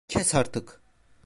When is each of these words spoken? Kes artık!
Kes 0.07 0.35
artık! 0.35 0.81